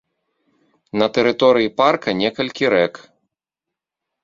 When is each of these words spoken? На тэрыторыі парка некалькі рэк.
На 1.01 1.07
тэрыторыі 1.17 1.71
парка 1.83 2.09
некалькі 2.23 2.65
рэк. 2.77 2.93